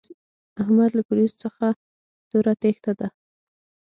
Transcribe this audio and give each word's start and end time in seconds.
احمد 0.61 0.91
له 0.97 1.01
پوليسو 1.07 1.37
څخه 1.43 1.65
توره 2.29 2.53
تېښته 2.61 2.91
ده. 2.99 3.07